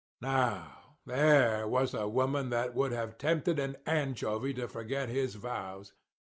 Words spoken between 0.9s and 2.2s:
there was a